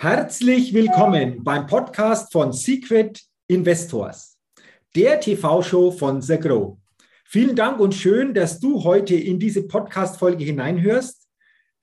Herzlich 0.00 0.72
willkommen 0.72 1.42
beim 1.42 1.66
Podcast 1.66 2.30
von 2.30 2.52
Secret 2.52 3.20
Investors, 3.48 4.38
der 4.94 5.18
TV-Show 5.18 5.90
von 5.90 6.22
The 6.22 6.38
Grow. 6.38 6.78
Vielen 7.24 7.56
Dank 7.56 7.80
und 7.80 7.96
schön, 7.96 8.32
dass 8.32 8.60
du 8.60 8.84
heute 8.84 9.16
in 9.16 9.40
diese 9.40 9.66
Podcast-Folge 9.66 10.44
hineinhörst. 10.44 11.26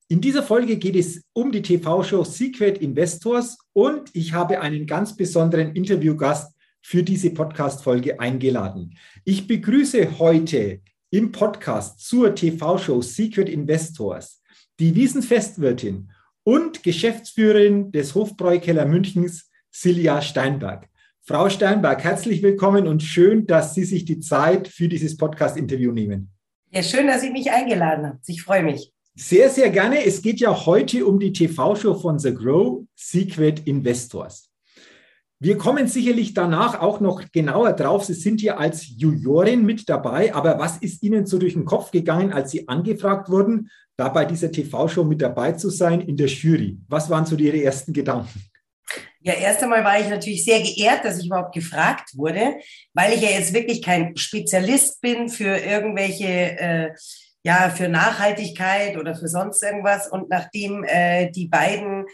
In 0.08 0.22
dieser 0.22 0.44
Folge 0.44 0.78
geht 0.78 0.96
es 0.96 1.26
um 1.34 1.52
die 1.52 1.62
TV-Show 1.62 2.24
Secret 2.24 2.78
Investors 2.78 3.58
und 3.74 4.12
ich 4.14 4.32
habe 4.32 4.62
einen 4.62 4.88
ganz 4.88 5.18
besonderen 5.18 5.74
Interviewgast 5.76 6.56
für 6.82 7.04
diese 7.04 7.32
Podcast-Folge 7.32 8.18
eingeladen. 8.18 8.98
Ich 9.26 9.46
begrüße 9.46 10.20
heute 10.20 10.80
im 11.10 11.34
Podcast 11.34 12.00
zur 12.00 12.34
TV-Show 12.34 13.02
Secret 13.02 13.50
Investors 13.50 14.42
die 14.80 14.96
Wiesenfestwirtin 14.96 16.12
und 16.46 16.84
Geschäftsführerin 16.84 17.92
des 17.92 18.14
Hofbräukeller 18.14 18.86
Münchens, 18.86 19.50
Silja 19.72 20.22
Steinberg. 20.22 20.88
Frau 21.24 21.50
Steinberg, 21.50 22.04
herzlich 22.04 22.44
willkommen 22.44 22.88
und 22.88 23.02
schön, 23.02 23.48
dass 23.48 23.74
Sie 23.74 23.84
sich 23.84 24.06
die 24.06 24.20
Zeit 24.20 24.68
für 24.68 24.88
dieses 24.88 25.18
Podcast-Interview 25.18 25.92
nehmen. 25.92 26.30
Ja, 26.70 26.84
schön, 26.84 27.08
dass 27.08 27.22
Sie 27.22 27.32
mich 27.32 27.52
eingeladen 27.52 28.06
haben. 28.06 28.20
Ich 28.28 28.44
freue 28.44 28.62
mich. 28.62 28.94
Sehr, 29.16 29.50
sehr 29.50 29.72
gerne. 29.72 30.06
Es 30.06 30.22
geht 30.22 30.40
ja 30.40 30.66
heute 30.68 31.08
um 31.08 31.20
die 31.20 31.34
TV-Show 31.34 31.96
von 31.96 32.20
The 32.20 32.34
Grow, 32.34 32.86
Secret 32.94 33.66
Investors. 33.66 34.52
Wir 35.46 35.60
kommen 35.60 35.88
sicherlich 35.88 36.34
danach 36.34 36.82
auch 36.82 37.00
noch 37.02 37.22
genauer 37.32 37.74
drauf. 37.74 38.04
Sie 38.04 38.16
sind 38.16 38.42
hier 38.42 38.58
als 38.58 38.88
Jurorin 38.98 39.64
mit 39.64 39.88
dabei, 39.88 40.34
aber 40.34 40.58
was 40.58 40.78
ist 40.78 41.04
Ihnen 41.04 41.28
so 41.28 41.38
durch 41.38 41.54
den 41.54 41.66
Kopf 41.66 41.92
gegangen, 41.92 42.34
als 42.34 42.50
Sie 42.50 42.68
angefragt 42.68 43.30
wurden, 43.30 43.70
da 43.96 44.10
bei 44.10 44.26
dieser 44.26 44.52
TV-Show 44.52 45.04
mit 45.04 45.22
dabei 45.22 45.52
zu 45.52 45.70
sein 45.70 46.02
in 46.02 46.18
der 46.18 46.26
Jury? 46.26 46.80
Was 46.88 47.12
waren 47.12 47.28
so 47.28 47.36
Ihre 47.36 47.62
ersten 47.62 47.94
Gedanken? 47.94 48.44
Ja, 49.20 49.34
erst 49.34 49.62
einmal 49.62 49.84
war 49.84 50.00
ich 50.00 50.10
natürlich 50.10 50.44
sehr 50.44 50.62
geehrt, 50.62 51.06
dass 51.06 51.20
ich 51.20 51.28
überhaupt 51.28 51.54
gefragt 51.54 52.18
wurde, 52.18 52.56
weil 52.96 53.14
ich 53.14 53.22
ja 53.22 53.30
jetzt 53.30 53.54
wirklich 53.54 53.84
kein 53.84 54.18
Spezialist 54.18 55.00
bin 55.00 55.30
für 55.30 55.58
irgendwelche, 55.58 56.58
äh, 56.58 56.90
ja, 57.44 57.70
für 57.70 57.88
Nachhaltigkeit 57.88 58.98
oder 58.98 59.14
für 59.14 59.28
sonst 59.28 59.62
irgendwas. 59.62 60.08
Und 60.08 60.28
nachdem 60.28 60.84
äh, 60.86 61.30
die 61.30 61.48
beiden 61.48 62.08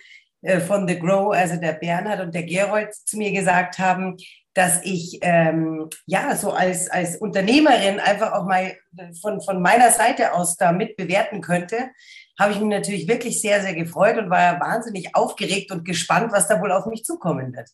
von 0.68 0.88
The 0.88 0.98
Grow, 0.98 1.34
also 1.34 1.58
der 1.58 1.74
Bernhard 1.74 2.22
und 2.22 2.34
der 2.34 2.44
Gerold, 2.44 2.94
zu 2.94 3.18
mir 3.18 3.32
gesagt 3.32 3.78
haben, 3.80 4.18
dass 4.54 4.84
ich 4.84 5.20
ähm, 5.22 5.90
ja 6.06 6.36
so 6.36 6.52
als, 6.52 6.90
als 6.90 7.18
Unternehmerin 7.18 8.00
einfach 8.00 8.34
auch 8.34 8.46
mal 8.46 8.76
von, 9.22 9.42
von 9.42 9.62
meiner 9.62 9.92
Seite 9.92 10.34
aus 10.34 10.58
da 10.58 10.72
mit 10.72 10.98
bewerten 10.98 11.42
könnte, 11.42 11.90
habe 12.38 12.54
ich 12.54 12.60
mich 12.60 12.70
natürlich 12.70 13.08
wirklich 13.08 13.40
sehr, 13.42 13.62
sehr 13.62 13.76
gefreut 13.76 14.18
und 14.18 14.30
war 14.30 14.60
wahnsinnig 14.60 15.16
aufgeregt 15.16 15.72
und 15.72 15.86
gespannt, 15.86 16.32
was 16.34 16.48
da 16.48 16.60
wohl 16.60 16.72
auf 16.72 16.86
mich 16.86 17.04
zukommen 17.04 17.54
wird. 17.56 17.70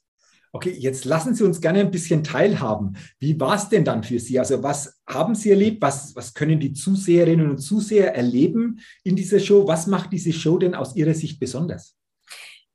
Okay, 0.54 0.72
jetzt 0.72 1.06
lassen 1.06 1.36
Sie 1.36 1.44
uns 1.44 1.62
gerne 1.62 1.82
ein 1.82 1.92
bisschen 1.92 2.24
teilhaben. 2.24 2.98
Wie 3.20 3.40
war 3.40 3.56
es 3.56 3.70
denn 3.70 3.84
dann 3.84 4.04
für 4.04 4.20
Sie? 4.20 4.40
Also 4.40 4.64
was 4.64 5.00
haben 5.08 5.36
Sie 5.36 5.50
erlebt? 5.52 5.82
Was, 5.82 6.16
was 6.16 6.34
können 6.34 6.60
die 6.60 6.74
Zuseherinnen 6.74 7.50
und 7.50 7.58
Zuseher 7.60 8.16
erleben 8.16 8.80
in 9.04 9.16
dieser 9.16 9.40
Show? 9.40 9.68
Was 9.68 9.88
macht 9.88 10.14
diese 10.14 10.34
Show 10.34 10.58
denn 10.58 10.74
aus 10.74 10.96
Ihrer 10.96 11.14
Sicht 11.14 11.40
besonders? 11.40 11.97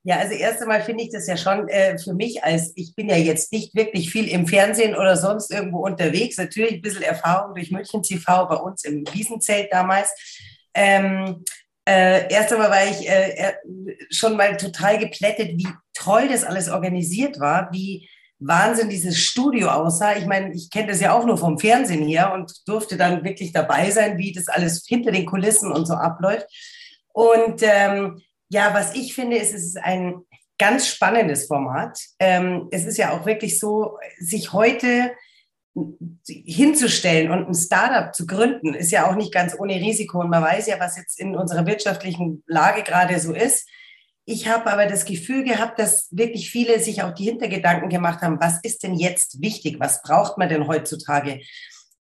Ja, 0.05 0.19
also 0.19 0.35
erst 0.35 0.61
einmal 0.61 0.83
finde 0.83 1.05
ich 1.05 1.11
das 1.11 1.29
ja 1.29 1.37
schon 1.37 1.69
äh, 1.69 1.97
für 1.97 2.13
mich 2.13 2.43
als, 2.43 2.73
ich 2.75 2.97
bin 2.97 3.09
ja 3.09 3.17
jetzt 3.17 3.53
nicht 3.53 3.75
wirklich 3.77 4.11
viel 4.11 4.27
im 4.29 4.49
Fernsehen 4.49 4.97
oder 4.97 5.17
sonst 5.17 5.53
irgendwo 5.53 5.79
unterwegs. 5.79 6.39
Natürlich 6.39 6.75
ein 6.75 6.83
bisschen 6.83 7.03
Erfahrung 7.03 7.55
durch 7.55 7.71
München 7.71 8.03
TV 8.03 8.47
bei 8.49 8.57
uns 8.57 8.85
im 8.85 9.05
Wiesenzelt 9.13 9.69
damals. 9.71 10.11
Ähm, 10.75 11.45
äh, 11.89 12.33
erst 12.33 12.53
einmal 12.53 12.71
war 12.71 12.85
ich 12.85 13.09
äh, 13.09 13.55
schon 14.11 14.37
mal 14.37 14.57
total 14.57 14.99
geplättet, 14.99 15.51
wie 15.57 15.69
toll 15.95 16.29
das 16.29 16.43
alles 16.43 16.69
organisiert 16.69 17.39
war, 17.39 17.69
wie 17.73 18.09
Wahnsinn 18.41 18.89
dieses 18.89 19.19
Studio 19.19 19.69
aussah. 19.69 20.17
Ich 20.17 20.27
meine, 20.27 20.53
ich 20.53 20.71
kenne 20.71 20.89
das 20.89 21.01
ja 21.01 21.13
auch 21.13 21.25
nur 21.25 21.39
vom 21.39 21.61
Fernsehen 21.61 22.07
her 22.07 22.33
und 22.33 22.53
durfte 22.67 22.97
dann 22.97 23.25
wirklich 23.25 23.53
dabei 23.53 23.91
sein, 23.91 24.19
wie 24.19 24.33
das 24.33 24.49
alles 24.49 24.85
hinter 24.87 25.13
den 25.13 25.27
Kulissen 25.27 25.71
und 25.71 25.87
so 25.87 25.95
abläuft. 25.95 26.47
Und 27.13 27.63
ähm, 27.63 28.21
ja, 28.53 28.75
was 28.75 28.95
ich 28.95 29.15
finde, 29.15 29.39
ist, 29.39 29.55
es 29.55 29.65
ist 29.65 29.79
ein 29.79 30.27
ganz 30.59 30.87
spannendes 30.87 31.47
Format. 31.47 31.99
Ähm, 32.19 32.69
es 32.71 32.85
ist 32.85 32.99
ja 32.99 33.13
auch 33.13 33.25
wirklich 33.25 33.59
so, 33.59 33.99
sich 34.19 34.53
heute 34.53 35.13
hinzustellen 36.29 37.31
und 37.31 37.49
ein 37.49 37.55
Startup 37.55 38.15
zu 38.15 38.27
gründen, 38.27 38.75
ist 38.75 38.93
ja 38.93 39.11
auch 39.11 39.17
nicht 39.17 39.33
ganz 39.33 39.59
ohne 39.59 39.77
Risiko. 39.77 40.21
Und 40.21 40.29
man 40.29 40.43
weiß 40.43 40.67
ja, 40.67 40.79
was 40.79 40.99
jetzt 40.99 41.19
in 41.19 41.35
unserer 41.35 41.65
wirtschaftlichen 41.65 42.45
Lage 42.47 42.83
gerade 42.83 43.19
so 43.19 43.33
ist. 43.33 43.67
Ich 44.27 44.49
habe 44.49 44.71
aber 44.71 44.85
das 44.85 45.07
Gefühl 45.07 45.45
gehabt, 45.45 45.79
dass 45.79 46.09
wirklich 46.11 46.51
viele 46.51 46.79
sich 46.79 47.03
auch 47.03 47.15
die 47.15 47.25
Hintergedanken 47.25 47.89
gemacht 47.89 48.21
haben, 48.21 48.39
was 48.39 48.61
ist 48.63 48.83
denn 48.83 48.95
jetzt 48.95 49.41
wichtig? 49.41 49.77
Was 49.81 50.03
braucht 50.03 50.37
man 50.37 50.51
denn 50.51 50.67
heutzutage? 50.67 51.41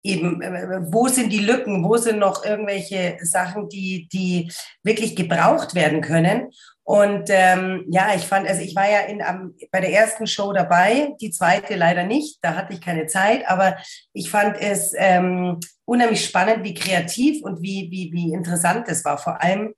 Eben, 0.04 0.42
äh, 0.42 0.82
wo 0.92 1.08
sind 1.08 1.32
die 1.32 1.40
Lücken, 1.40 1.84
wo 1.84 1.98
sind 1.98 2.20
noch 2.20 2.46
irgendwelche 2.46 3.18
Sachen, 3.22 3.70
die, 3.70 4.08
die 4.12 4.52
wirklich 4.84 5.16
gebraucht 5.16 5.76
werden 5.76 6.02
können. 6.02 6.52
Und 6.84 7.30
ähm, 7.30 7.86
ja, 7.88 8.16
ich 8.16 8.24
fand, 8.24 8.48
also 8.48 8.62
ich 8.62 8.76
war 8.76 8.90
ja 8.90 9.02
in, 9.02 9.22
am, 9.22 9.54
bei 9.72 9.80
der 9.80 9.94
ersten 9.94 10.26
Show 10.26 10.54
dabei, 10.54 11.14
die 11.22 11.30
zweite 11.30 11.76
leider 11.76 12.04
nicht, 12.04 12.40
da 12.42 12.56
hatte 12.56 12.74
ich 12.74 12.82
keine 12.82 13.06
Zeit, 13.06 13.48
aber 13.48 13.78
ich 14.12 14.32
fand 14.32 14.58
es 14.60 14.94
ähm, 14.98 15.60
unheimlich 15.86 16.26
spannend, 16.26 16.64
wie 16.64 16.74
kreativ 16.74 17.44
und 17.44 17.62
wie, 17.62 17.90
wie, 17.92 18.12
wie 18.12 18.34
interessant 18.34 18.88
es 18.88 19.06
war. 19.06 19.20
Vor 19.20 19.40
allem, 19.40 19.76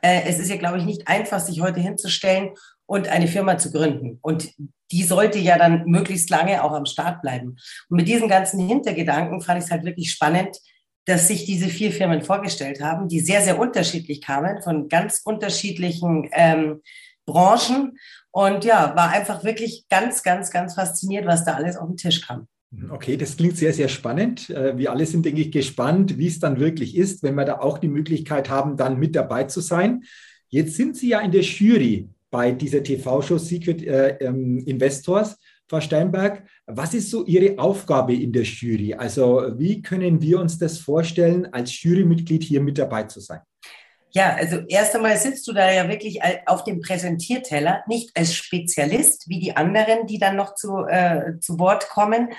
äh, 0.00 0.22
es 0.26 0.38
ist 0.38 0.48
ja, 0.48 0.56
glaube 0.56 0.78
ich, 0.78 0.84
nicht 0.84 1.08
einfach, 1.08 1.40
sich 1.40 1.60
heute 1.60 1.80
hinzustellen 1.80 2.50
und 2.88 3.06
eine 3.08 3.28
Firma 3.28 3.58
zu 3.58 3.70
gründen. 3.70 4.18
Und 4.22 4.50
die 4.90 5.02
sollte 5.02 5.38
ja 5.38 5.58
dann 5.58 5.84
möglichst 5.84 6.30
lange 6.30 6.64
auch 6.64 6.72
am 6.72 6.86
Start 6.86 7.20
bleiben. 7.20 7.56
Und 7.90 7.96
mit 7.98 8.08
diesen 8.08 8.28
ganzen 8.28 8.66
Hintergedanken 8.66 9.42
fand 9.42 9.58
ich 9.58 9.66
es 9.66 9.70
halt 9.70 9.84
wirklich 9.84 10.10
spannend, 10.10 10.56
dass 11.04 11.28
sich 11.28 11.44
diese 11.44 11.68
vier 11.68 11.92
Firmen 11.92 12.22
vorgestellt 12.22 12.82
haben, 12.82 13.08
die 13.08 13.20
sehr, 13.20 13.42
sehr 13.42 13.58
unterschiedlich 13.58 14.22
kamen, 14.22 14.62
von 14.62 14.88
ganz 14.88 15.20
unterschiedlichen 15.22 16.30
ähm, 16.32 16.80
Branchen. 17.26 17.98
Und 18.30 18.64
ja, 18.64 18.96
war 18.96 19.10
einfach 19.10 19.44
wirklich 19.44 19.84
ganz, 19.90 20.22
ganz, 20.22 20.50
ganz 20.50 20.74
fasziniert, 20.74 21.26
was 21.26 21.44
da 21.44 21.54
alles 21.54 21.76
auf 21.76 21.88
den 21.88 21.98
Tisch 21.98 22.26
kam. 22.26 22.48
Okay, 22.90 23.18
das 23.18 23.36
klingt 23.36 23.58
sehr, 23.58 23.74
sehr 23.74 23.88
spannend. 23.88 24.48
Äh, 24.48 24.78
wir 24.78 24.92
alle 24.92 25.04
sind, 25.04 25.26
denke 25.26 25.42
ich, 25.42 25.52
gespannt, 25.52 26.16
wie 26.16 26.26
es 26.26 26.40
dann 26.40 26.58
wirklich 26.58 26.96
ist, 26.96 27.22
wenn 27.22 27.34
wir 27.34 27.44
da 27.44 27.58
auch 27.58 27.76
die 27.76 27.88
Möglichkeit 27.88 28.48
haben, 28.48 28.78
dann 28.78 28.98
mit 28.98 29.14
dabei 29.14 29.44
zu 29.44 29.60
sein. 29.60 30.04
Jetzt 30.48 30.76
sind 30.76 30.96
Sie 30.96 31.08
ja 31.08 31.20
in 31.20 31.32
der 31.32 31.42
Jury 31.42 32.08
bei 32.30 32.52
dieser 32.52 32.82
TV-Show 32.82 33.38
Secret 33.38 33.82
äh, 33.82 34.16
ähm, 34.20 34.58
Investors. 34.66 35.38
Frau 35.68 35.80
Steinberg, 35.80 36.44
was 36.66 36.94
ist 36.94 37.10
so 37.10 37.26
Ihre 37.26 37.58
Aufgabe 37.58 38.14
in 38.14 38.32
der 38.32 38.44
Jury? 38.44 38.94
Also 38.94 39.52
wie 39.58 39.82
können 39.82 40.22
wir 40.22 40.40
uns 40.40 40.58
das 40.58 40.78
vorstellen, 40.78 41.52
als 41.52 41.82
Jurymitglied 41.82 42.42
hier 42.42 42.62
mit 42.62 42.78
dabei 42.78 43.04
zu 43.04 43.20
sein? 43.20 43.40
Ja, 44.10 44.34
also 44.34 44.60
erst 44.68 44.96
einmal 44.96 45.18
sitzt 45.18 45.46
du 45.46 45.52
da 45.52 45.70
ja 45.70 45.86
wirklich 45.88 46.20
auf 46.46 46.64
dem 46.64 46.80
Präsentierteller, 46.80 47.84
nicht 47.86 48.16
als 48.16 48.34
Spezialist 48.34 49.28
wie 49.28 49.38
die 49.38 49.56
anderen, 49.56 50.06
die 50.06 50.18
dann 50.18 50.36
noch 50.36 50.54
zu, 50.54 50.86
äh, 50.88 51.38
zu 51.40 51.58
Wort 51.58 51.90
kommen. 51.90 52.30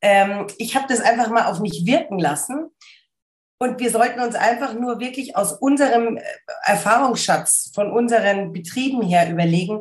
Ähm, 0.00 0.48
ich 0.58 0.74
habe 0.74 0.86
das 0.88 1.00
einfach 1.00 1.30
mal 1.30 1.46
auf 1.48 1.60
mich 1.60 1.86
wirken 1.86 2.18
lassen 2.18 2.70
und 3.62 3.78
wir 3.78 3.90
sollten 3.90 4.18
uns 4.18 4.34
einfach 4.34 4.74
nur 4.74 4.98
wirklich 4.98 5.36
aus 5.36 5.52
unserem 5.52 6.16
äh, 6.16 6.22
Erfahrungsschatz 6.64 7.70
von 7.72 7.92
unseren 7.92 8.52
Betrieben 8.52 9.02
her 9.02 9.30
überlegen, 9.30 9.80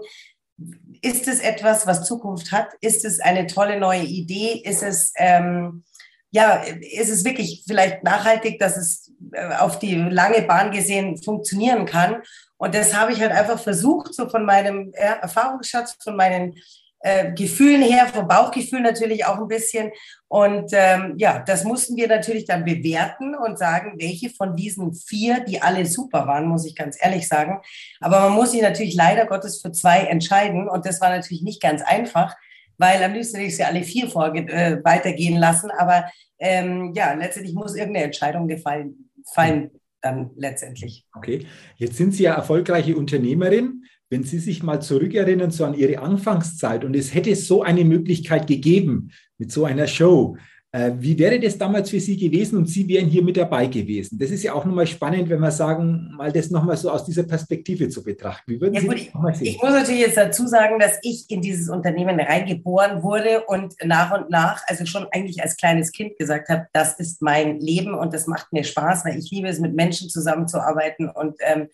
ist 1.02 1.28
es 1.28 1.40
etwas, 1.40 1.88
was 1.88 2.06
Zukunft 2.06 2.52
hat? 2.52 2.68
Ist 2.80 3.06
es 3.06 3.19
eine 3.19 3.47
tolle 3.47 3.80
neue 3.80 4.03
Idee? 4.03 4.62
Ist 4.64 4.84
es, 4.84 5.14
ähm, 5.18 5.84
ja, 6.30 6.62
ist 6.92 7.09
es 7.09 7.25
wirklich 7.25 7.64
vielleicht 7.68 8.03
nachhaltig, 8.03 8.59
dass 8.59 8.78
es 8.78 9.12
äh, 9.31 9.56
auf 9.56 9.80
die 9.80 9.96
lange 9.96 10.44
Bahn 10.44 10.69
gesehen 10.69 11.18
funktionieren 11.18 11.88
kann? 11.88 12.22
Und 12.58 12.75
das 12.75 12.94
habe 12.94 13.13
ich 13.13 13.19
halt 13.19 13.31
einfach 13.31 13.59
versucht, 13.59 14.13
so 14.13 14.30
von 14.30 14.46
meinem 14.46 14.94
ja, 14.96 15.13
Erfahrungsschatz, 15.13 15.98
von 16.04 16.16
meinen 16.16 16.54
äh, 17.03 17.33
Gefühlen 17.33 17.81
her, 17.81 18.07
vom 18.07 18.27
Bauchgefühl 18.27 18.81
natürlich 18.81 19.25
auch 19.25 19.38
ein 19.38 19.48
bisschen. 19.48 19.92
Und 20.27 20.71
ähm, 20.74 21.15
ja, 21.18 21.39
das 21.39 21.63
mussten 21.63 21.95
wir 21.98 22.07
natürlich 22.07 22.45
dann 22.45 22.63
bewerten 22.63 23.36
und 23.36 23.57
sagen, 23.57 23.95
welche 24.00 24.30
von 24.30 24.56
diesen 24.56 24.94
vier, 24.94 25.42
die 25.42 25.62
alle 25.62 25.86
super 25.86 26.27
waren, 26.27 26.45
muss 26.45 26.65
ich 26.65 26.75
ganz 26.75 26.98
ehrlich 27.00 27.27
sagen. 27.27 27.59
Aber 28.00 28.21
man 28.21 28.33
muss 28.33 28.51
sich 28.51 28.62
natürlich 28.62 28.95
leider 28.95 29.25
Gottes 29.25 29.62
für 29.62 29.71
zwei 29.71 30.01
entscheiden. 30.01 30.69
Und 30.69 30.86
das 30.86 31.01
war 31.01 31.09
natürlich 31.09 31.44
nicht 31.44 31.62
ganz 31.62 31.81
einfach, 31.81 32.36
weil 32.77 33.04
am 33.04 33.13
liebsten 33.13 33.38
hätte 33.38 33.47
ich 33.47 33.57
sie 33.57 33.63
alle 33.63 33.83
vier 33.83 34.07
vorge 34.07 34.42
äh, 34.47 34.83
weitergehen 34.83 35.38
lassen. 35.38 35.71
Aber 35.71 36.06
ähm, 36.39 36.94
ja, 36.95 37.13
letztendlich 37.13 37.54
muss 37.54 37.75
irgendeine 37.75 38.06
Entscheidung 38.06 38.47
gefallen, 38.47 39.09
fallen 39.33 39.71
dann 40.01 40.31
letztendlich. 40.36 41.06
Okay, 41.15 41.45
jetzt 41.77 41.95
sind 41.95 42.13
Sie 42.13 42.24
ja 42.24 42.33
erfolgreiche 42.33 42.95
Unternehmerin 42.95 43.83
wenn 44.12 44.24
Sie 44.24 44.38
sich 44.38 44.62
mal 44.62 44.81
zurückerinnern 44.81 45.50
so 45.50 45.66
an 45.66 45.74
Ihre 45.74 46.00
Anfangszeit 46.00 46.86
und 46.86 46.96
es 46.96 47.16
hätte 47.16 47.36
so 47.36 47.63
eine 47.63 47.86
Möglichkeit 47.86 48.46
gegeben 48.46 49.12
mit 49.40 49.52
so 49.52 49.66
einer 49.66 49.88
Show, 49.88 50.38
Äh, 50.74 50.94
wie 51.00 51.19
wäre 51.19 51.38
das 51.38 51.58
damals 51.58 51.90
für 51.90 52.00
Sie 52.00 52.16
gewesen 52.16 52.58
und 52.58 52.66
Sie 52.66 52.88
wären 52.88 53.08
hier 53.08 53.22
mit 53.24 53.36
dabei 53.36 53.68
gewesen? 53.68 54.18
Das 54.18 54.31
ist 54.31 54.42
ja 54.42 54.54
auch 54.54 54.63
nochmal 54.63 54.88
spannend, 54.88 55.30
wenn 55.30 55.42
wir 55.42 55.52
sagen, 55.52 56.13
mal 56.16 56.31
das 56.31 56.50
nochmal 56.50 56.78
so 56.78 56.90
aus 56.90 57.04
dieser 57.04 57.24
Perspektive 57.24 57.90
zu 57.90 58.02
betrachten. 58.02 58.50
Wie 58.50 58.62
würden 58.62 58.75
ja, 58.75 58.80
Sie 58.80 58.88
gut, 58.88 59.00
das 59.00 59.13
nochmal 59.13 59.36
sehen? 59.36 59.48
Ich 59.48 59.62
muss 59.62 59.72
natürlich 59.72 60.00
jetzt 60.00 60.16
dazu 60.16 60.48
sagen, 60.48 60.80
dass 60.80 60.98
ich 61.02 61.25
in 61.28 61.42
dieses 61.42 61.68
Unternehmen 61.68 62.18
reingeboren 62.18 63.04
wurde 63.04 63.44
und 63.48 63.75
nach 63.84 64.18
und 64.18 64.30
nach, 64.30 64.64
also 64.68 64.86
schon 64.86 65.07
eigentlich 65.12 65.44
als 65.44 65.57
kleines 65.57 65.92
Kind 65.92 66.18
gesagt 66.18 66.48
habe, 66.48 66.68
das 66.72 66.98
ist 66.98 67.22
mein 67.22 67.60
Leben 67.60 67.94
und 67.94 68.14
das 68.14 68.28
macht 68.28 68.54
mir 68.54 68.64
Spaß, 68.64 69.04
weil 69.04 69.19
ich 69.19 69.30
liebe 69.30 69.50
es, 69.50 69.60
mit 69.60 69.75
Menschen 69.75 70.10
zusammenzuarbeiten 70.10 71.10
und 71.10 71.36
ähm, 71.42 71.68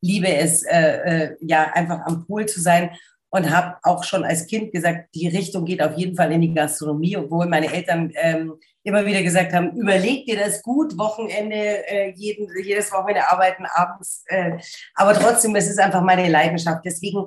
liebe 0.00 0.28
es, 0.28 0.62
äh, 0.62 0.78
äh, 0.80 1.36
ja, 1.40 1.70
einfach 1.74 2.00
am 2.06 2.26
Pool 2.26 2.46
zu 2.46 2.60
sein 2.60 2.90
und 3.30 3.50
habe 3.50 3.76
auch 3.82 4.04
schon 4.04 4.24
als 4.24 4.46
Kind 4.46 4.72
gesagt, 4.72 5.14
die 5.14 5.28
Richtung 5.28 5.64
geht 5.64 5.82
auf 5.82 5.96
jeden 5.96 6.16
Fall 6.16 6.32
in 6.32 6.40
die 6.40 6.54
Gastronomie, 6.54 7.16
obwohl 7.16 7.46
meine 7.46 7.72
Eltern 7.72 8.10
ähm, 8.14 8.54
immer 8.84 9.04
wieder 9.04 9.22
gesagt 9.22 9.52
haben, 9.52 9.76
überleg 9.76 10.24
dir 10.24 10.38
das 10.38 10.62
gut, 10.62 10.96
Wochenende, 10.96 11.86
äh, 11.88 12.12
jeden, 12.16 12.48
jedes 12.64 12.90
Wochenende 12.90 13.30
arbeiten, 13.30 13.66
abends. 13.66 14.24
Äh, 14.28 14.52
aber 14.94 15.12
trotzdem, 15.14 15.54
es 15.56 15.68
ist 15.68 15.78
einfach 15.78 16.02
meine 16.02 16.28
Leidenschaft. 16.28 16.84
Deswegen 16.84 17.26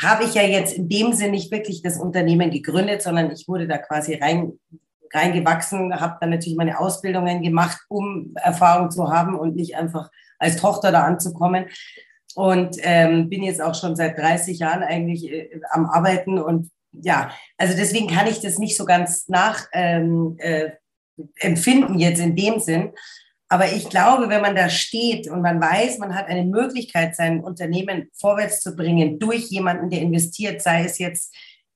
habe 0.00 0.24
ich 0.24 0.34
ja 0.34 0.42
jetzt 0.42 0.74
in 0.74 0.88
dem 0.88 1.12
Sinne 1.12 1.32
nicht 1.32 1.50
wirklich 1.50 1.82
das 1.82 1.98
Unternehmen 1.98 2.50
gegründet, 2.50 3.02
sondern 3.02 3.32
ich 3.32 3.48
wurde 3.48 3.66
da 3.66 3.78
quasi 3.78 4.14
rein 4.14 4.52
reingewachsen, 5.12 5.98
habe 5.98 6.18
dann 6.20 6.30
natürlich 6.30 6.56
meine 6.56 6.78
Ausbildungen 6.78 7.42
gemacht, 7.42 7.78
um 7.88 8.32
Erfahrung 8.36 8.92
zu 8.92 9.10
haben 9.10 9.36
und 9.36 9.56
nicht 9.56 9.74
einfach 9.74 10.08
als 10.38 10.56
Tochter 10.56 10.92
da 10.92 11.02
anzukommen 11.02 11.66
und 12.34 12.76
ähm, 12.82 13.28
bin 13.28 13.42
jetzt 13.42 13.62
auch 13.62 13.74
schon 13.74 13.96
seit 13.96 14.18
30 14.18 14.58
Jahren 14.58 14.82
eigentlich 14.82 15.30
äh, 15.30 15.60
am 15.70 15.86
Arbeiten 15.86 16.38
und 16.38 16.70
ja, 16.92 17.30
also 17.56 17.76
deswegen 17.76 18.08
kann 18.08 18.26
ich 18.26 18.40
das 18.40 18.58
nicht 18.58 18.76
so 18.76 18.84
ganz 18.84 19.28
nach 19.28 19.66
ähm, 19.72 20.36
äh, 20.38 20.70
empfinden 21.36 21.98
jetzt 21.98 22.20
in 22.20 22.34
dem 22.34 22.58
Sinn. 22.58 22.92
Aber 23.48 23.66
ich 23.72 23.88
glaube, 23.90 24.28
wenn 24.28 24.42
man 24.42 24.54
da 24.54 24.68
steht 24.68 25.28
und 25.28 25.42
man 25.42 25.60
weiß, 25.60 25.98
man 25.98 26.14
hat 26.14 26.28
eine 26.28 26.44
Möglichkeit, 26.44 27.16
sein 27.16 27.42
Unternehmen 27.42 28.08
vorwärts 28.14 28.60
zu 28.60 28.76
bringen 28.76 29.18
durch 29.18 29.50
jemanden, 29.50 29.90
der 29.90 30.00
investiert, 30.00 30.62
sei 30.62 30.84
es 30.84 30.98
jetzt, 30.98 31.34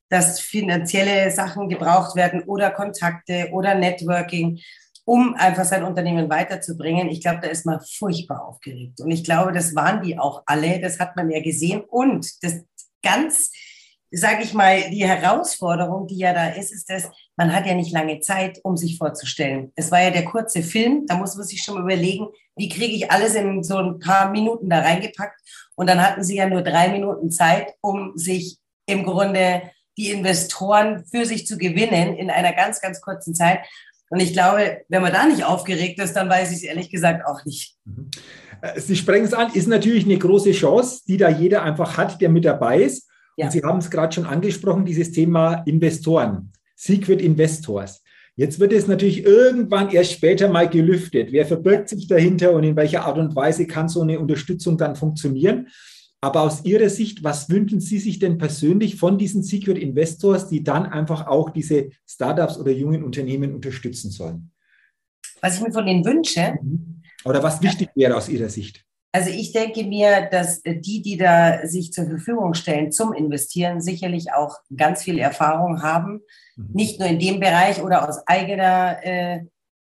dass 0.08 0.38
finanzielle 0.38 1.30
Sachen 1.32 1.68
gebraucht 1.68 2.14
werden 2.14 2.44
oder 2.44 2.70
Kontakte 2.70 3.48
oder 3.52 3.74
Networking, 3.74 4.60
um 5.04 5.34
einfach 5.34 5.64
sein 5.64 5.84
Unternehmen 5.84 6.30
weiterzubringen. 6.30 7.08
Ich 7.08 7.20
glaube, 7.20 7.40
da 7.42 7.48
ist 7.48 7.66
man 7.66 7.80
furchtbar 7.80 8.46
aufgeregt. 8.46 9.00
Und 9.00 9.10
ich 9.10 9.24
glaube, 9.24 9.52
das 9.52 9.74
waren 9.74 10.02
die 10.02 10.18
auch 10.18 10.42
alle. 10.46 10.80
Das 10.80 10.98
hat 10.98 11.16
man 11.16 11.30
ja 11.30 11.42
gesehen. 11.42 11.82
Und 11.82 12.42
das 12.42 12.64
ganz, 13.02 13.50
sage 14.10 14.42
ich 14.42 14.54
mal, 14.54 14.88
die 14.90 15.06
Herausforderung, 15.06 16.06
die 16.06 16.16
ja 16.16 16.32
da 16.32 16.48
ist, 16.48 16.72
ist 16.72 16.88
dass 16.88 17.10
man 17.36 17.52
hat 17.52 17.66
ja 17.66 17.74
nicht 17.74 17.92
lange 17.92 18.20
Zeit, 18.20 18.60
um 18.62 18.76
sich 18.76 18.96
vorzustellen. 18.96 19.72
Es 19.76 19.90
war 19.90 20.02
ja 20.02 20.10
der 20.10 20.24
kurze 20.24 20.62
Film. 20.62 21.04
Da 21.06 21.16
muss 21.16 21.36
man 21.36 21.46
sich 21.46 21.62
schon 21.62 21.82
überlegen, 21.82 22.28
wie 22.56 22.68
kriege 22.68 22.94
ich 22.94 23.10
alles 23.10 23.34
in 23.34 23.62
so 23.62 23.76
ein 23.76 23.98
paar 23.98 24.30
Minuten 24.30 24.70
da 24.70 24.78
reingepackt. 24.78 25.38
Und 25.74 25.88
dann 25.88 26.00
hatten 26.00 26.24
sie 26.24 26.36
ja 26.36 26.48
nur 26.48 26.62
drei 26.62 26.88
Minuten 26.88 27.30
Zeit, 27.30 27.74
um 27.82 28.12
sich 28.16 28.58
im 28.86 29.04
Grunde 29.04 29.62
die 29.96 30.10
Investoren 30.10 31.04
für 31.04 31.24
sich 31.24 31.46
zu 31.46 31.56
gewinnen 31.56 32.16
in 32.16 32.30
einer 32.30 32.52
ganz, 32.52 32.80
ganz 32.80 33.00
kurzen 33.00 33.34
Zeit. 33.34 33.60
Und 34.10 34.20
ich 34.20 34.32
glaube, 34.32 34.82
wenn 34.88 35.02
man 35.02 35.12
da 35.12 35.26
nicht 35.26 35.44
aufgeregt 35.44 36.00
ist, 36.00 36.14
dann 36.14 36.28
weiß 36.28 36.50
ich 36.50 36.58
es 36.58 36.62
ehrlich 36.62 36.90
gesagt 36.90 37.26
auch 37.26 37.44
nicht. 37.44 37.76
Mhm. 37.84 38.10
Sie 38.76 38.96
sprechen 38.96 39.24
es 39.24 39.34
an, 39.34 39.52
ist 39.52 39.68
natürlich 39.68 40.04
eine 40.04 40.18
große 40.18 40.52
Chance, 40.52 41.02
die 41.06 41.16
da 41.16 41.28
jeder 41.28 41.62
einfach 41.62 41.98
hat, 41.98 42.20
der 42.20 42.30
mit 42.30 42.44
dabei 42.44 42.82
ist. 42.82 43.08
Ja. 43.36 43.46
Und 43.46 43.52
Sie 43.52 43.62
haben 43.62 43.78
es 43.78 43.90
gerade 43.90 44.14
schon 44.14 44.26
angesprochen, 44.26 44.84
dieses 44.84 45.12
Thema 45.12 45.62
Investoren, 45.66 46.52
Secret 46.74 47.20
Investors. 47.20 48.02
Jetzt 48.36 48.58
wird 48.58 48.72
es 48.72 48.86
natürlich 48.86 49.24
irgendwann 49.24 49.90
erst 49.90 50.12
später 50.12 50.48
mal 50.48 50.68
gelüftet. 50.68 51.30
Wer 51.30 51.46
verbirgt 51.46 51.88
sich 51.88 52.08
dahinter 52.08 52.52
und 52.52 52.64
in 52.64 52.74
welcher 52.74 53.04
Art 53.04 53.18
und 53.18 53.36
Weise 53.36 53.66
kann 53.66 53.88
so 53.88 54.02
eine 54.02 54.18
Unterstützung 54.18 54.76
dann 54.76 54.96
funktionieren? 54.96 55.68
Aber 56.24 56.40
aus 56.40 56.64
Ihrer 56.64 56.88
Sicht, 56.88 57.22
was 57.22 57.50
wünschen 57.50 57.80
Sie 57.80 57.98
sich 57.98 58.18
denn 58.18 58.38
persönlich 58.38 58.96
von 58.96 59.18
diesen 59.18 59.42
Secret 59.42 59.76
Investors, 59.76 60.48
die 60.48 60.64
dann 60.64 60.86
einfach 60.86 61.26
auch 61.26 61.50
diese 61.50 61.90
Startups 62.08 62.56
oder 62.56 62.72
jungen 62.72 63.04
Unternehmen 63.04 63.54
unterstützen 63.54 64.10
sollen? 64.10 64.50
Was 65.42 65.56
ich 65.56 65.62
mir 65.62 65.70
von 65.70 65.84
denen 65.84 66.02
wünsche. 66.02 66.54
Mhm. 66.62 67.02
Oder 67.26 67.42
was 67.42 67.60
wichtig 67.60 67.90
wäre 67.94 68.16
aus 68.16 68.30
Ihrer 68.30 68.48
Sicht? 68.48 68.86
Also 69.12 69.28
ich 69.28 69.52
denke 69.52 69.84
mir, 69.84 70.26
dass 70.32 70.62
die, 70.62 71.02
die 71.02 71.18
da 71.18 71.66
sich 71.66 71.92
zur 71.92 72.06
Verfügung 72.06 72.54
stellen 72.54 72.90
zum 72.90 73.12
Investieren, 73.12 73.82
sicherlich 73.82 74.32
auch 74.32 74.56
ganz 74.74 75.02
viel 75.02 75.18
Erfahrung 75.18 75.82
haben, 75.82 76.22
mhm. 76.56 76.70
nicht 76.72 77.00
nur 77.00 77.08
in 77.10 77.18
dem 77.18 77.38
Bereich 77.38 77.82
oder 77.82 78.08
aus 78.08 78.26
eigener 78.26 78.96
äh, 79.04 79.40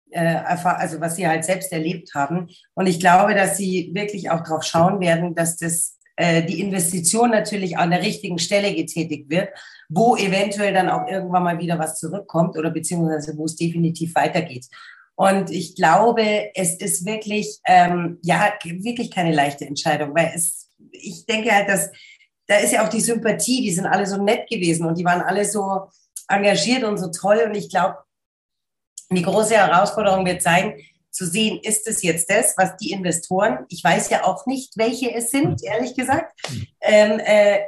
äh 0.09 0.37
also 0.37 0.99
was 1.01 1.17
sie 1.17 1.27
halt 1.27 1.45
selbst 1.45 1.71
erlebt 1.71 2.15
haben. 2.15 2.49
Und 2.73 2.87
ich 2.87 2.99
glaube, 2.99 3.35
dass 3.35 3.57
sie 3.57 3.91
wirklich 3.94 4.31
auch 4.31 4.41
darauf 4.41 4.63
schauen 4.63 4.99
werden, 5.01 5.35
dass 5.35 5.57
das 5.57 5.99
äh, 6.15 6.43
die 6.43 6.59
Investition 6.59 7.31
natürlich 7.31 7.77
an 7.77 7.91
der 7.91 8.01
richtigen 8.01 8.39
Stelle 8.39 8.73
getätigt 8.73 9.29
wird, 9.29 9.49
wo 9.89 10.15
eventuell 10.15 10.73
dann 10.73 10.89
auch 10.89 11.07
irgendwann 11.07 11.43
mal 11.43 11.59
wieder 11.59 11.79
was 11.79 11.99
zurückkommt 11.99 12.57
oder 12.57 12.69
beziehungsweise 12.71 13.37
wo 13.37 13.45
es 13.45 13.55
definitiv 13.55 14.15
weitergeht. 14.15 14.67
Und 15.15 15.51
ich 15.51 15.75
glaube, 15.75 16.51
es 16.55 16.75
ist 16.75 17.05
wirklich, 17.05 17.59
ähm, 17.65 18.19
ja, 18.23 18.53
wirklich 18.63 19.11
keine 19.11 19.33
leichte 19.33 19.65
Entscheidung, 19.65 20.15
weil 20.15 20.31
es, 20.33 20.69
ich 20.91 21.25
denke 21.25 21.51
halt, 21.51 21.69
dass 21.69 21.91
da 22.47 22.57
ist 22.57 22.73
ja 22.73 22.83
auch 22.83 22.89
die 22.89 23.01
Sympathie, 23.01 23.61
die 23.61 23.71
sind 23.71 23.85
alle 23.85 24.05
so 24.05 24.21
nett 24.21 24.49
gewesen 24.49 24.85
und 24.85 24.97
die 24.97 25.05
waren 25.05 25.21
alle 25.21 25.45
so 25.45 25.89
engagiert 26.27 26.83
und 26.83 26.97
so 26.97 27.09
toll. 27.09 27.43
Und 27.45 27.55
ich 27.55 27.69
glaube, 27.69 27.97
die 29.09 29.21
große 29.21 29.55
Herausforderung 29.55 30.25
wird 30.25 30.41
sein, 30.41 30.75
zu 31.11 31.25
sehen, 31.25 31.59
ist 31.61 31.87
es 31.87 32.01
jetzt 32.01 32.29
das, 32.29 32.55
was 32.57 32.77
die 32.77 32.91
Investoren, 32.91 33.65
ich 33.69 33.83
weiß 33.83 34.09
ja 34.09 34.23
auch 34.23 34.45
nicht, 34.45 34.77
welche 34.77 35.13
es 35.13 35.29
sind, 35.29 35.61
hm. 35.61 35.67
ehrlich 35.67 35.95
gesagt, 35.95 36.33
hm. 36.47 36.67
ähm, 36.81 37.19
äh, 37.19 37.59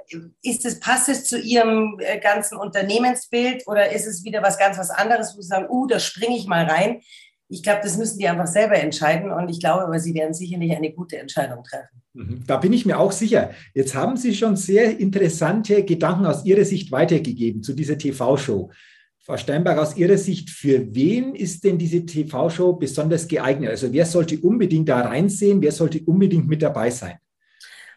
ist 0.41 0.65
es, 0.65 0.79
passt 0.79 1.09
es 1.09 1.25
zu 1.25 1.39
ihrem 1.39 1.99
äh, 1.99 2.19
ganzen 2.19 2.57
Unternehmensbild 2.57 3.67
oder 3.67 3.91
ist 3.91 4.07
es 4.07 4.23
wieder 4.23 4.41
was 4.41 4.57
ganz 4.57 4.77
was 4.77 4.89
anderes, 4.89 5.35
wo 5.35 5.41
sie 5.41 5.47
sagen, 5.47 5.67
uh, 5.69 5.87
da 5.87 5.99
springe 5.99 6.37
ich 6.37 6.47
mal 6.47 6.65
rein. 6.65 7.01
Ich 7.49 7.61
glaube, 7.61 7.81
das 7.83 7.97
müssen 7.97 8.17
die 8.17 8.27
einfach 8.27 8.47
selber 8.47 8.75
entscheiden 8.75 9.31
und 9.31 9.49
ich 9.49 9.59
glaube 9.59 9.83
aber, 9.83 9.99
sie 9.99 10.15
werden 10.15 10.33
sicherlich 10.33 10.71
eine 10.75 10.91
gute 10.91 11.17
Entscheidung 11.17 11.63
treffen. 11.63 12.01
Mhm. 12.13 12.43
Da 12.47 12.57
bin 12.57 12.73
ich 12.73 12.85
mir 12.85 12.97
auch 12.97 13.11
sicher. 13.11 13.51
Jetzt 13.73 13.93
haben 13.93 14.17
Sie 14.17 14.33
schon 14.33 14.55
sehr 14.55 14.97
interessante 14.99 15.83
Gedanken 15.83 16.25
aus 16.25 16.45
Ihrer 16.45 16.65
Sicht 16.65 16.91
weitergegeben 16.91 17.61
zu 17.61 17.73
dieser 17.73 17.97
TV-Show. 17.97 18.71
Frau 19.25 19.37
Steinberg, 19.37 19.77
aus 19.77 19.95
Ihrer 19.95 20.17
Sicht, 20.17 20.49
für 20.49 20.93
wen 20.93 21.33
ist 21.33 21.63
denn 21.63 21.77
diese 21.77 22.05
TV-Show 22.05 22.73
besonders 22.73 23.25
geeignet? 23.25 23.69
Also 23.69 23.93
wer 23.93 24.05
sollte 24.05 24.37
unbedingt 24.39 24.89
da 24.89 24.99
reinsehen? 24.99 25.61
Wer 25.61 25.71
sollte 25.71 26.01
unbedingt 26.05 26.49
mit 26.49 26.61
dabei 26.61 26.89
sein? 26.89 27.17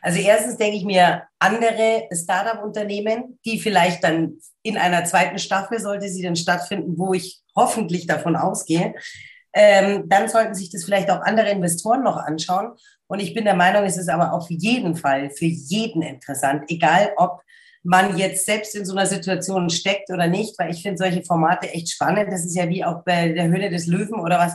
Also 0.01 0.21
erstens 0.21 0.57
denke 0.57 0.77
ich 0.77 0.85
mir 0.85 1.25
andere 1.41 2.09
Startup-Unternehmen, 2.13 3.41
die 3.45 3.59
vielleicht 3.59 4.05
dann 4.05 4.39
in 4.63 4.79
einer 4.79 5.05
zweiten 5.05 5.41
Staffel, 5.41 5.81
sollte 5.81 6.09
sie 6.09 6.23
dann 6.23 6.37
stattfinden, 6.37 6.97
wo 6.97 7.13
ich 7.13 7.43
hoffentlich 7.57 8.07
davon 8.07 8.37
ausgehe, 8.37 8.95
ähm, 9.53 10.09
dann 10.09 10.29
sollten 10.29 10.55
sich 10.55 10.71
das 10.71 10.85
vielleicht 10.85 11.11
auch 11.11 11.23
andere 11.23 11.51
Investoren 11.51 12.05
noch 12.05 12.19
anschauen. 12.19 12.75
Und 13.09 13.19
ich 13.19 13.35
bin 13.35 13.47
der 13.47 13.57
Meinung, 13.57 13.83
es 13.83 13.97
ist 13.97 14.09
aber 14.09 14.33
auf 14.33 14.49
jeden 14.49 14.95
Fall 14.95 15.31
für 15.31 15.47
jeden 15.47 16.03
interessant, 16.03 16.65
egal 16.69 17.11
ob 17.17 17.41
man 17.87 18.19
jetzt 18.19 18.45
selbst 18.47 18.75
in 18.75 18.85
so 18.85 18.95
einer 18.95 19.07
Situation 19.07 19.71
steckt 19.71 20.11
oder 20.11 20.27
nicht, 20.27 20.59
weil 20.59 20.71
ich 20.71 20.83
finde 20.83 20.99
solche 20.99 21.23
Formate 21.23 21.73
echt 21.73 21.91
spannend. 21.91 22.33
Das 22.33 22.45
ist 22.45 22.57
ja 22.57 22.69
wie 22.69 22.85
auch 22.85 23.05
bei 23.05 23.29
der 23.29 23.49
Höhle 23.49 23.71
des 23.71 23.87
Löwen 23.87 24.21
oder 24.21 24.39
was. 24.39 24.55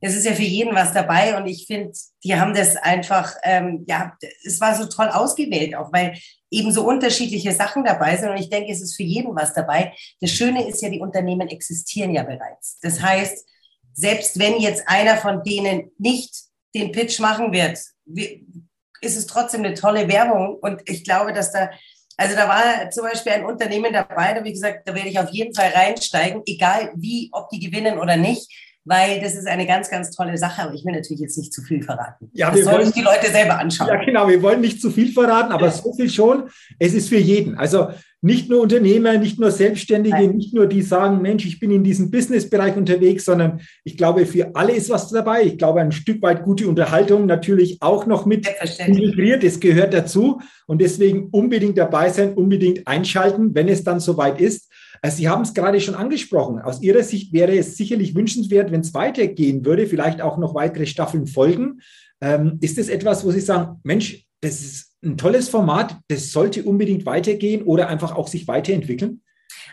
Es 0.00 0.16
ist 0.16 0.24
ja 0.24 0.32
für 0.32 0.42
jeden 0.42 0.74
was 0.74 0.94
dabei 0.94 1.36
und 1.36 1.46
ich 1.46 1.66
finde, 1.66 1.92
die 2.24 2.34
haben 2.34 2.54
das 2.54 2.76
einfach, 2.76 3.34
ähm, 3.44 3.84
ja, 3.86 4.16
es 4.44 4.58
war 4.58 4.74
so 4.74 4.86
toll 4.86 5.08
ausgewählt, 5.08 5.74
auch 5.76 5.92
weil 5.92 6.16
eben 6.50 6.72
so 6.72 6.88
unterschiedliche 6.88 7.52
Sachen 7.52 7.84
dabei 7.84 8.16
sind 8.16 8.30
und 8.30 8.38
ich 8.38 8.48
denke, 8.48 8.72
es 8.72 8.80
ist 8.80 8.96
für 8.96 9.02
jeden 9.02 9.36
was 9.36 9.52
dabei. 9.52 9.92
Das 10.20 10.30
Schöne 10.30 10.66
ist 10.66 10.80
ja, 10.80 10.88
die 10.88 11.00
Unternehmen 11.00 11.48
existieren 11.48 12.14
ja 12.14 12.22
bereits. 12.22 12.78
Das 12.80 13.02
heißt, 13.02 13.46
selbst 13.92 14.38
wenn 14.38 14.58
jetzt 14.58 14.84
einer 14.86 15.18
von 15.18 15.42
denen 15.44 15.90
nicht 15.98 16.34
den 16.74 16.92
Pitch 16.92 17.20
machen 17.20 17.52
wird, 17.52 17.78
ist 19.02 19.16
es 19.16 19.26
trotzdem 19.26 19.64
eine 19.64 19.74
tolle 19.74 20.08
Werbung 20.08 20.56
und 20.56 20.82
ich 20.88 21.04
glaube, 21.04 21.34
dass 21.34 21.52
da 21.52 21.70
also 22.20 22.36
da 22.36 22.46
war 22.46 22.90
zum 22.90 23.04
Beispiel 23.04 23.32
ein 23.32 23.46
Unternehmen 23.46 23.94
dabei, 23.94 24.32
da 24.32 24.40
habe 24.40 24.48
ich 24.48 24.52
gesagt, 24.52 24.86
da 24.86 24.94
werde 24.94 25.08
ich 25.08 25.18
auf 25.18 25.30
jeden 25.30 25.54
Fall 25.54 25.70
reinsteigen, 25.70 26.42
egal 26.44 26.92
wie, 26.94 27.30
ob 27.32 27.48
die 27.48 27.58
gewinnen 27.58 27.98
oder 27.98 28.18
nicht, 28.18 28.52
weil 28.90 29.20
das 29.20 29.36
ist 29.36 29.46
eine 29.46 29.66
ganz, 29.66 29.88
ganz 29.88 30.10
tolle 30.10 30.36
Sache. 30.36 30.62
Aber 30.62 30.74
ich 30.74 30.84
will 30.84 30.92
natürlich 30.92 31.20
jetzt 31.20 31.38
nicht 31.38 31.52
zu 31.52 31.62
viel 31.62 31.80
verraten. 31.80 32.28
Ja, 32.32 32.50
das 32.50 32.64
sollen 32.64 32.84
sich 32.84 32.94
die 32.94 33.02
Leute 33.02 33.30
selber 33.30 33.56
anschauen. 33.56 33.88
Ja, 33.88 34.04
genau, 34.04 34.28
wir 34.28 34.42
wollen 34.42 34.60
nicht 34.60 34.82
zu 34.82 34.90
viel 34.90 35.12
verraten, 35.12 35.52
aber 35.52 35.66
ja. 35.66 35.70
so 35.70 35.94
viel 35.94 36.10
schon. 36.10 36.50
Es 36.80 36.92
ist 36.92 37.08
für 37.08 37.16
jeden. 37.16 37.56
Also 37.56 37.90
nicht 38.20 38.50
nur 38.50 38.60
Unternehmer, 38.60 39.16
nicht 39.16 39.38
nur 39.38 39.52
Selbstständige, 39.52 40.16
Nein. 40.16 40.36
nicht 40.36 40.52
nur 40.52 40.66
die 40.66 40.82
sagen, 40.82 41.22
Mensch, 41.22 41.46
ich 41.46 41.60
bin 41.60 41.70
in 41.70 41.84
diesem 41.84 42.10
Businessbereich 42.10 42.76
unterwegs, 42.76 43.24
sondern 43.24 43.60
ich 43.84 43.96
glaube, 43.96 44.26
für 44.26 44.54
alle 44.54 44.72
ist 44.72 44.90
was 44.90 45.08
dabei. 45.08 45.44
Ich 45.44 45.56
glaube, 45.56 45.80
ein 45.80 45.92
Stück 45.92 46.20
weit 46.20 46.42
gute 46.42 46.68
Unterhaltung 46.68 47.26
natürlich 47.26 47.78
auch 47.80 48.06
noch 48.06 48.26
mit 48.26 48.46
integriert. 48.78 49.44
Es 49.44 49.60
gehört 49.60 49.94
dazu 49.94 50.40
und 50.66 50.82
deswegen 50.82 51.28
unbedingt 51.30 51.78
dabei 51.78 52.10
sein, 52.10 52.34
unbedingt 52.34 52.86
einschalten, 52.86 53.54
wenn 53.54 53.68
es 53.68 53.84
dann 53.84 54.00
soweit 54.00 54.40
ist. 54.40 54.69
Also 55.02 55.16
Sie 55.16 55.28
haben 55.28 55.42
es 55.42 55.54
gerade 55.54 55.80
schon 55.80 55.94
angesprochen. 55.94 56.60
Aus 56.60 56.82
Ihrer 56.82 57.02
Sicht 57.02 57.32
wäre 57.32 57.56
es 57.56 57.76
sicherlich 57.76 58.14
wünschenswert, 58.14 58.70
wenn 58.70 58.80
es 58.80 58.94
weitergehen 58.94 59.64
würde, 59.64 59.86
vielleicht 59.86 60.20
auch 60.20 60.38
noch 60.38 60.54
weitere 60.54 60.86
Staffeln 60.86 61.26
folgen. 61.26 61.80
Ähm, 62.20 62.58
ist 62.60 62.78
das 62.78 62.88
etwas, 62.88 63.24
wo 63.24 63.30
Sie 63.30 63.40
sagen, 63.40 63.80
Mensch, 63.82 64.26
das 64.40 64.60
ist 64.60 64.94
ein 65.02 65.16
tolles 65.16 65.48
Format, 65.48 65.96
das 66.08 66.32
sollte 66.32 66.64
unbedingt 66.64 67.06
weitergehen 67.06 67.62
oder 67.62 67.88
einfach 67.88 68.14
auch 68.14 68.28
sich 68.28 68.46
weiterentwickeln? 68.46 69.22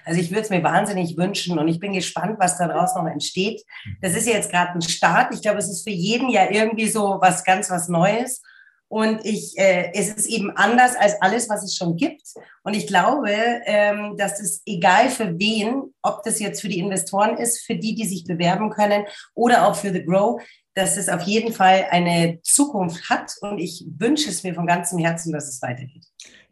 Also 0.05 0.21
ich 0.21 0.31
würde 0.31 0.41
es 0.41 0.49
mir 0.49 0.63
wahnsinnig 0.63 1.17
wünschen 1.17 1.59
und 1.59 1.67
ich 1.67 1.79
bin 1.79 1.93
gespannt, 1.93 2.37
was 2.39 2.57
daraus 2.57 2.95
noch 2.95 3.05
entsteht. 3.05 3.61
Das 4.01 4.15
ist 4.15 4.27
ja 4.27 4.33
jetzt 4.33 4.49
gerade 4.49 4.71
ein 4.71 4.81
Start. 4.81 5.33
Ich 5.33 5.41
glaube, 5.41 5.59
es 5.59 5.69
ist 5.69 5.83
für 5.83 5.93
jeden 5.93 6.29
ja 6.29 6.49
irgendwie 6.49 6.87
so 6.87 7.17
was 7.21 7.43
ganz 7.43 7.69
was 7.69 7.89
Neues. 7.89 8.41
Und 8.89 9.25
ich, 9.25 9.57
äh, 9.57 9.91
es 9.93 10.09
ist 10.09 10.27
eben 10.27 10.49
anders 10.51 10.95
als 10.95 11.21
alles, 11.21 11.49
was 11.49 11.63
es 11.63 11.75
schon 11.75 11.97
gibt. 11.97 12.21
Und 12.63 12.73
ich 12.73 12.87
glaube, 12.87 13.29
ähm, 13.65 14.15
dass 14.17 14.39
es 14.39 14.61
egal 14.65 15.09
für 15.09 15.37
wen, 15.37 15.93
ob 16.01 16.23
das 16.23 16.39
jetzt 16.39 16.61
für 16.61 16.69
die 16.69 16.79
Investoren 16.79 17.37
ist, 17.37 17.65
für 17.65 17.75
die, 17.75 17.95
die 17.95 18.05
sich 18.05 18.23
bewerben 18.23 18.69
können 18.69 19.03
oder 19.33 19.67
auch 19.67 19.75
für 19.75 19.91
The 19.91 20.03
Grow, 20.03 20.41
dass 20.73 20.95
es 20.95 21.09
auf 21.09 21.23
jeden 21.23 21.53
Fall 21.53 21.87
eine 21.89 22.39
Zukunft 22.43 23.09
hat. 23.09 23.33
Und 23.41 23.59
ich 23.59 23.85
wünsche 23.97 24.29
es 24.29 24.43
mir 24.43 24.53
von 24.53 24.67
ganzem 24.67 24.99
Herzen, 24.99 25.33
dass 25.33 25.49
es 25.49 25.61
weitergeht. 25.61 26.05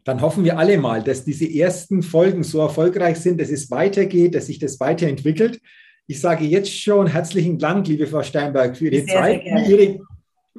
Dann 0.04 0.20
hoffen 0.20 0.44
wir 0.44 0.58
alle 0.58 0.78
mal, 0.78 1.02
dass 1.02 1.24
diese 1.24 1.48
ersten 1.48 2.02
Folgen 2.02 2.44
so 2.44 2.60
erfolgreich 2.60 3.16
sind, 3.16 3.40
dass 3.40 3.50
es 3.50 3.70
weitergeht, 3.70 4.34
dass 4.34 4.46
sich 4.46 4.58
das 4.58 4.78
weiterentwickelt. 4.78 5.60
Ich 6.06 6.20
sage 6.20 6.44
jetzt 6.44 6.72
schon 6.72 7.08
herzlichen 7.08 7.58
Dank, 7.58 7.88
liebe 7.88 8.06
Frau 8.06 8.22
Steinberg, 8.22 8.76
für 8.76 8.88
Ihre 8.88 9.04
sehr, 9.04 9.14
Zeit, 9.14 9.42
sehr 9.42 9.68
Ihre 9.68 10.00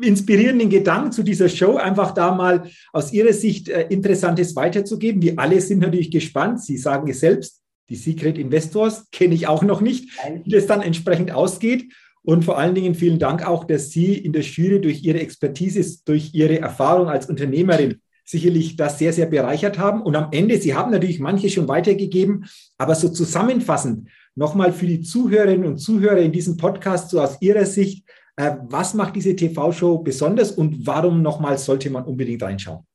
inspirierenden 0.02 0.70
Gedanken 0.70 1.12
zu 1.12 1.24
dieser 1.24 1.50
Show, 1.50 1.78
einfach 1.78 2.14
da 2.14 2.34
mal 2.34 2.70
aus 2.94 3.14
Ihrer 3.14 3.34
Sicht 3.34 3.70
äh, 3.70 3.88
Interessantes 3.90 4.56
weiterzugeben. 4.56 5.22
Wir 5.22 5.38
alle 5.38 5.60
sind 5.62 5.80
natürlich 5.80 6.12
gespannt. 6.12 6.62
Sie 6.62 6.78
sagen 6.78 7.10
es 7.10 7.20
selbst, 7.20 7.62
die 7.90 7.96
Secret 7.96 8.38
Investors 8.38 9.10
kenne 9.12 9.34
ich 9.34 9.48
auch 9.48 9.64
noch 9.64 9.80
nicht, 9.80 10.10
wie 10.44 10.52
das 10.52 10.68
dann 10.68 10.82
entsprechend 10.82 11.32
ausgeht. 11.32 11.92
Und 12.22 12.44
vor 12.44 12.58
allen 12.58 12.76
Dingen 12.76 12.96
vielen 12.96 13.20
Dank 13.20 13.48
auch, 13.48 13.64
dass 13.64 13.92
Sie 13.92 14.14
in 14.14 14.34
der 14.34 14.42
Jury 14.42 14.82
durch 14.82 15.04
Ihre 15.04 15.22
Expertise, 15.22 16.00
durch 16.04 16.34
Ihre 16.34 16.60
Erfahrung 16.60 17.08
als 17.08 17.30
Unternehmerin 17.30 18.02
sicherlich 18.26 18.76
das 18.76 19.00
sehr, 19.00 19.14
sehr 19.14 19.28
bereichert 19.28 19.80
haben. 19.80 20.02
Und 20.02 20.18
am 20.18 20.28
Ende, 20.32 20.58
Sie 20.58 20.76
haben 20.76 20.92
natürlich 20.92 21.20
manche 21.20 21.50
schon 21.50 21.70
weitergegeben, 21.70 22.46
aber 22.78 22.96
so 22.96 23.08
zusammenfassend 23.08 24.10
nochmal 24.36 24.74
für 24.74 24.86
die 24.86 25.02
Zuhörerinnen 25.02 25.66
und 25.66 25.78
Zuhörer 25.78 26.20
in 26.20 26.34
diesem 26.34 26.58
Podcast, 26.58 27.10
so 27.10 27.22
aus 27.22 27.38
Ihrer 27.40 27.66
Sicht, 27.66 28.06
was 28.38 28.94
macht 28.94 29.16
diese 29.16 29.36
TV-Show 29.36 30.00
besonders 30.00 30.52
und 30.52 30.86
warum 30.86 31.22
nochmal 31.22 31.58
sollte 31.58 31.90
man 31.90 32.06
unbedingt 32.06 32.44
reinschauen? 32.44 32.86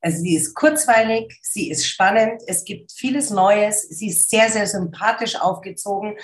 Also 0.00 0.18
sie 0.18 0.34
ist 0.34 0.54
kurzweilig, 0.54 1.38
sie 1.42 1.70
ist 1.70 1.86
spannend, 1.86 2.42
es 2.48 2.64
gibt 2.64 2.90
vieles 2.90 3.30
Neues, 3.30 3.82
sie 3.88 4.08
ist 4.08 4.28
sehr, 4.28 4.50
sehr 4.50 4.66
sympathisch 4.66 5.40
aufgezogen. 5.40 6.16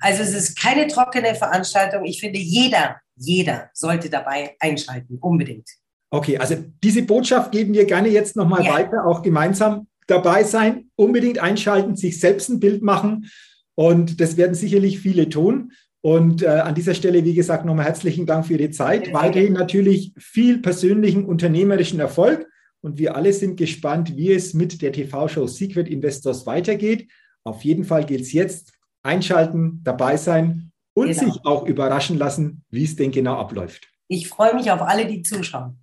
Also 0.00 0.22
es 0.22 0.32
ist 0.32 0.58
keine 0.58 0.86
trockene 0.86 1.34
Veranstaltung. 1.34 2.06
Ich 2.06 2.18
finde, 2.18 2.38
jeder, 2.38 2.96
jeder 3.14 3.70
sollte 3.74 4.08
dabei 4.08 4.56
einschalten, 4.58 5.18
unbedingt. 5.20 5.68
Okay, 6.10 6.38
also 6.38 6.56
diese 6.82 7.02
Botschaft 7.02 7.52
geben 7.52 7.74
wir 7.74 7.84
gerne 7.84 8.08
jetzt 8.08 8.36
nochmal 8.36 8.64
ja. 8.64 8.72
weiter, 8.72 9.04
auch 9.04 9.20
gemeinsam 9.20 9.86
dabei 10.06 10.44
sein, 10.44 10.90
unbedingt 10.96 11.38
einschalten, 11.38 11.96
sich 11.96 12.18
selbst 12.18 12.48
ein 12.48 12.60
Bild 12.60 12.82
machen 12.82 13.30
und 13.74 14.20
das 14.20 14.38
werden 14.38 14.54
sicherlich 14.54 15.00
viele 15.00 15.28
tun. 15.28 15.72
Und 16.06 16.42
äh, 16.42 16.46
an 16.46 16.76
dieser 16.76 16.94
Stelle, 16.94 17.24
wie 17.24 17.34
gesagt, 17.34 17.64
nochmal 17.64 17.86
herzlichen 17.86 18.26
Dank 18.26 18.46
für 18.46 18.52
Ihre 18.52 18.70
Zeit. 18.70 19.12
Weiterhin 19.12 19.54
natürlich 19.54 20.12
viel 20.16 20.62
persönlichen 20.62 21.24
unternehmerischen 21.24 21.98
Erfolg. 21.98 22.46
Und 22.80 22.96
wir 22.96 23.16
alle 23.16 23.32
sind 23.32 23.56
gespannt, 23.56 24.16
wie 24.16 24.32
es 24.32 24.54
mit 24.54 24.82
der 24.82 24.92
TV-Show 24.92 25.48
Secret 25.48 25.88
Investors 25.88 26.46
weitergeht. 26.46 27.10
Auf 27.42 27.64
jeden 27.64 27.82
Fall 27.82 28.04
gilt 28.04 28.20
es 28.20 28.32
jetzt, 28.32 28.72
einschalten, 29.02 29.80
dabei 29.82 30.16
sein 30.16 30.70
und 30.94 31.08
genau. 31.08 31.24
sich 31.24 31.44
auch 31.44 31.66
überraschen 31.66 32.18
lassen, 32.18 32.62
wie 32.70 32.84
es 32.84 32.94
denn 32.94 33.10
genau 33.10 33.34
abläuft. 33.34 33.88
Ich 34.06 34.28
freue 34.28 34.54
mich 34.54 34.70
auf 34.70 34.82
alle, 34.82 35.08
die 35.08 35.22
zuschauen. 35.22 35.80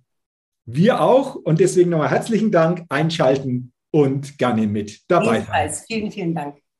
Wir 0.64 1.02
auch. 1.02 1.34
Und 1.34 1.60
deswegen 1.60 1.90
nochmal 1.90 2.08
herzlichen 2.08 2.50
Dank, 2.50 2.86
einschalten 2.88 3.74
und 3.90 4.38
gerne 4.38 4.66
mit 4.68 5.02
dabei 5.06 5.42
sein. 5.42 5.70
Vielen, 5.86 6.10
vielen 6.10 6.34
Dank. 6.34 6.63